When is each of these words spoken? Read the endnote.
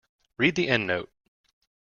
Read 0.37 0.55
the 0.55 0.65
endnote. 0.65 1.09